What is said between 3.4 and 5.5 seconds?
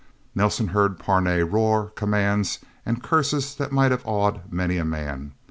that might have awed many a man.